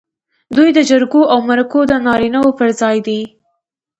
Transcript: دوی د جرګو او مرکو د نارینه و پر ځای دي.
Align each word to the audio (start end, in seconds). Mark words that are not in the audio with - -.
دوی 0.55 0.69
د 0.77 0.79
جرګو 0.89 1.21
او 1.33 1.39
مرکو 1.49 1.79
د 1.87 1.93
نارینه 2.05 2.39
و 2.43 2.47
پر 2.59 2.69
ځای 2.81 2.97
دي. 3.07 3.21